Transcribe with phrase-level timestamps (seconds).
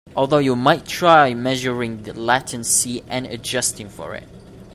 [0.15, 4.27] Although you might try measuring the latency and adjusting for it.